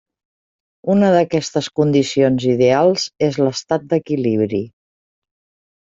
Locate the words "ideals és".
2.55-3.41